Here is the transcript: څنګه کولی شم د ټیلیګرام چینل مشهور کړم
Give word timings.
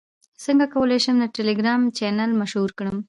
څنګه 0.43 0.65
کولی 0.73 0.99
شم 1.03 1.15
د 1.19 1.25
ټیلیګرام 1.35 1.81
چینل 1.97 2.31
مشهور 2.41 2.69
کړم 2.77 2.97